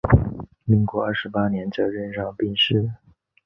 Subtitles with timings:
[0.65, 2.89] 民国二十八年在任上病逝。